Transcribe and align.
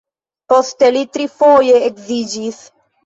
Poste 0.53 0.89
li 0.95 1.03
trifoje 1.17 1.77
edziĝis. 1.91 2.63